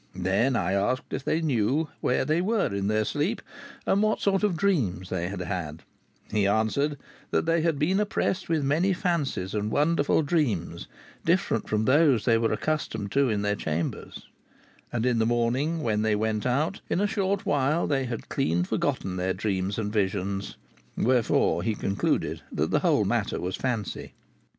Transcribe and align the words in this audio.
Then 0.15 0.55
I 0.55 0.71
asked 0.73 1.13
if 1.13 1.23
they 1.23 1.41
knew 1.43 1.87
where 1.99 2.25
they 2.25 2.41
were 2.41 2.73
in 2.73 2.87
their 2.87 3.05
sleep, 3.05 3.39
and 3.85 4.01
what 4.01 4.19
sort 4.19 4.41
of 4.43 4.57
dreams 4.57 5.11
they 5.11 5.27
had 5.29 5.41
had; 5.41 5.83
he 6.31 6.47
answered 6.47 6.97
that 7.29 7.45
they 7.45 7.61
had 7.61 7.77
been 7.77 7.99
oppressed 7.99 8.49
with 8.49 8.63
many 8.63 8.93
fancies 8.93 9.53
and 9.53 9.69
wonderful 9.69 10.23
dreams, 10.23 10.87
different 11.23 11.69
from 11.69 11.85
those 11.85 12.25
they 12.25 12.39
were 12.39 12.51
accustomed 12.51 13.11
to 13.11 13.29
in 13.29 13.43
their 13.43 13.53
chambers; 13.55 14.25
and 14.91 15.05
in 15.05 15.19
the 15.19 15.27
morning 15.27 15.83
when 15.83 16.01
they 16.01 16.15
went 16.15 16.47
out, 16.47 16.81
in 16.89 16.99
a 16.99 17.05
short 17.05 17.45
while 17.45 17.85
they 17.85 18.05
had 18.05 18.27
clean 18.27 18.63
forgotten 18.63 19.17
their 19.17 19.35
dreams 19.35 19.77
and 19.77 19.93
visions; 19.93 20.57
wherefore 20.97 21.61
he 21.61 21.75
concluded 21.75 22.41
that 22.51 22.71
the 22.71 22.79
whole 22.79 23.05
matter 23.05 23.39
was 23.39 23.55
fancy." 23.55 24.13